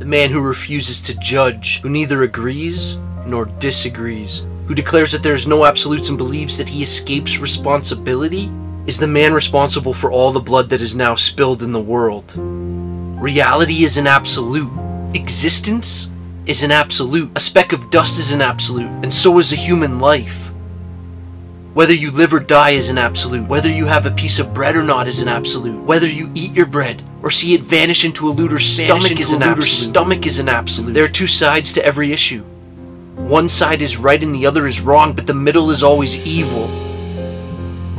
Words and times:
The 0.00 0.06
man 0.06 0.30
who 0.30 0.40
refuses 0.40 1.02
to 1.02 1.18
judge, 1.18 1.82
who 1.82 1.90
neither 1.90 2.22
agrees 2.22 2.96
nor 3.26 3.44
disagrees, 3.44 4.46
who 4.66 4.74
declares 4.74 5.12
that 5.12 5.22
there 5.22 5.34
is 5.34 5.46
no 5.46 5.66
absolutes 5.66 6.08
and 6.08 6.16
believes 6.16 6.56
that 6.56 6.70
he 6.70 6.82
escapes 6.82 7.38
responsibility, 7.38 8.50
is 8.86 8.98
the 8.98 9.06
man 9.06 9.34
responsible 9.34 9.92
for 9.92 10.10
all 10.10 10.32
the 10.32 10.40
blood 10.40 10.70
that 10.70 10.80
is 10.80 10.96
now 10.96 11.14
spilled 11.14 11.62
in 11.62 11.72
the 11.72 11.78
world. 11.78 12.32
Reality 12.34 13.84
is 13.84 13.98
an 13.98 14.06
absolute. 14.06 14.72
Existence 15.12 16.08
is 16.46 16.62
an 16.62 16.70
absolute. 16.70 17.30
A 17.36 17.40
speck 17.40 17.74
of 17.74 17.90
dust 17.90 18.18
is 18.18 18.32
an 18.32 18.40
absolute, 18.40 18.88
and 19.02 19.12
so 19.12 19.36
is 19.36 19.52
a 19.52 19.56
human 19.56 20.00
life. 20.00 20.49
Whether 21.72 21.94
you 21.94 22.10
live 22.10 22.34
or 22.34 22.40
die 22.40 22.70
is 22.70 22.88
an 22.88 22.98
absolute. 22.98 23.46
Whether 23.46 23.68
you 23.68 23.86
have 23.86 24.04
a 24.04 24.10
piece 24.10 24.40
of 24.40 24.52
bread 24.52 24.74
or 24.74 24.82
not 24.82 25.06
is 25.06 25.20
an 25.20 25.28
absolute. 25.28 25.80
Whether 25.84 26.08
you 26.08 26.28
eat 26.34 26.52
your 26.52 26.66
bread 26.66 27.00
or 27.22 27.30
see 27.30 27.54
it 27.54 27.62
vanish 27.62 28.04
into 28.04 28.26
a 28.26 28.30
looter's 28.30 28.66
stomach 28.66 29.20
is 29.20 29.32
an 29.32 29.44
absolute. 29.44 29.68
stomach 29.68 30.26
is 30.26 30.40
an 30.40 30.48
absolute. 30.48 30.94
There 30.94 31.04
are 31.04 31.08
two 31.08 31.28
sides 31.28 31.72
to 31.74 31.84
every 31.84 32.12
issue. 32.12 32.42
One 33.14 33.48
side 33.48 33.82
is 33.82 33.96
right 33.96 34.20
and 34.20 34.34
the 34.34 34.46
other 34.46 34.66
is 34.66 34.80
wrong, 34.80 35.12
but 35.12 35.28
the 35.28 35.34
middle 35.34 35.70
is 35.70 35.84
always 35.84 36.16
evil. 36.26 36.66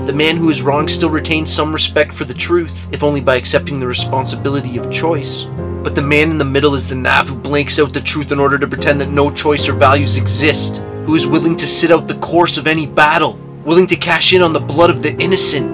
The 0.05 0.11
man 0.11 0.35
who 0.35 0.49
is 0.49 0.61
wrong 0.61 0.89
still 0.89 1.09
retains 1.09 1.53
some 1.53 1.71
respect 1.71 2.13
for 2.13 2.25
the 2.25 2.33
truth, 2.33 2.89
if 2.91 3.03
only 3.03 3.21
by 3.21 3.37
accepting 3.37 3.79
the 3.79 3.87
responsibility 3.87 4.75
of 4.75 4.91
choice. 4.91 5.45
But 5.81 5.95
the 5.95 6.01
man 6.01 6.29
in 6.29 6.37
the 6.37 6.43
middle 6.43 6.75
is 6.75 6.89
the 6.89 6.95
nav 6.95 7.29
who 7.29 7.35
blanks 7.35 7.79
out 7.79 7.93
the 7.93 8.01
truth 8.01 8.33
in 8.33 8.39
order 8.39 8.57
to 8.57 8.67
pretend 8.67 8.99
that 8.99 9.11
no 9.11 9.31
choice 9.31 9.69
or 9.69 9.73
values 9.73 10.17
exist, 10.17 10.79
who 11.05 11.15
is 11.15 11.25
willing 11.25 11.55
to 11.55 11.65
sit 11.65 11.89
out 11.89 12.09
the 12.09 12.15
course 12.15 12.57
of 12.57 12.67
any 12.67 12.85
battle, 12.85 13.39
willing 13.63 13.85
to 13.87 13.95
cash 13.95 14.33
in 14.33 14.41
on 14.41 14.53
the 14.53 14.59
blood 14.59 14.89
of 14.89 15.03
the 15.03 15.15
innocent, 15.17 15.69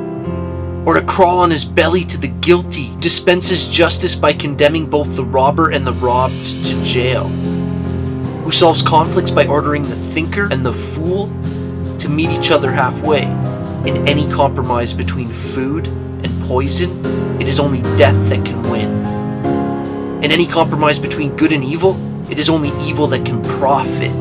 or 0.86 0.94
to 0.94 1.02
crawl 1.06 1.40
on 1.40 1.50
his 1.50 1.64
belly 1.64 2.04
to 2.04 2.18
the 2.18 2.28
guilty, 2.28 2.94
dispenses 3.00 3.70
justice 3.70 4.14
by 4.16 4.34
condemning 4.34 4.90
both 4.90 5.16
the 5.16 5.24
robber 5.24 5.72
and 5.72 5.88
the 5.88 5.94
robbed 5.94 6.46
to 6.66 6.84
jail, 6.84 7.28
who 7.28 8.52
solves 8.52 8.82
conflicts 8.82 9.32
by 9.32 9.46
ordering 9.48 9.84
the 9.84 9.96
thinker 9.96 10.50
and 10.52 10.66
the 10.66 10.74
fool 10.74 11.28
to 11.98 12.10
meet 12.10 12.30
each 12.30 12.52
other 12.52 12.72
halfway. 12.72 13.24
In 13.90 14.08
any 14.08 14.30
compromise 14.32 14.94
between 14.94 15.30
food 15.30 15.88
and 15.88 16.44
poison, 16.44 17.42
it 17.42 17.48
is 17.48 17.60
only 17.60 17.82
death 17.98 18.18
that 18.30 18.46
can 18.46 18.62
win. 18.70 20.24
In 20.24 20.32
any 20.32 20.46
compromise 20.46 21.00
between 21.00 21.36
good 21.38 21.54
and 21.54 21.64
evil, 21.64 21.96
it 22.30 22.38
is 22.38 22.50
only 22.50 22.70
evil 22.86 23.08
that 23.08 23.26
can 23.26 23.42
profit 23.44 24.12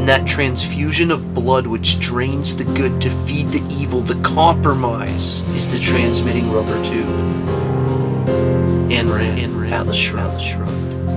in 0.00 0.06
that 0.06 0.26
transfusion 0.26 1.10
of 1.10 1.34
blood 1.34 1.66
which 1.66 2.00
drains 2.00 2.56
the 2.56 2.64
good 2.64 3.02
to 3.02 3.10
feed 3.26 3.46
the 3.48 3.62
evil, 3.68 4.00
the 4.00 4.18
compromise 4.22 5.40
is 5.50 5.68
the 5.68 5.78
transmitting 5.78 6.50
rubber 6.50 6.82
tube. 6.82 7.06
And 8.90 9.10
Atlas 9.70 9.96
Shrugged. 9.98 11.09